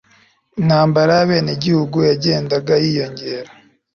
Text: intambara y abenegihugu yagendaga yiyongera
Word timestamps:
intambara 0.61 1.13
y 1.19 1.23
abenegihugu 1.25 1.97
yagendaga 2.09 2.73
yiyongera 2.83 3.51